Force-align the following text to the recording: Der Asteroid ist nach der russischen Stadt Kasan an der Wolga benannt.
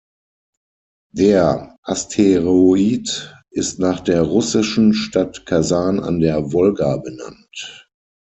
Der 1.13 1.77
Asteroid 1.83 3.35
ist 3.51 3.77
nach 3.77 3.99
der 3.99 4.23
russischen 4.23 4.95
Stadt 4.95 5.45
Kasan 5.45 5.99
an 5.99 6.19
der 6.19 6.51
Wolga 6.53 6.97
benannt. 6.97 7.87